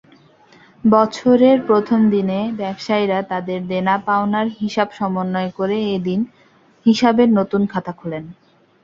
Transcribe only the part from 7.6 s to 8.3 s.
খাতা খোলেন।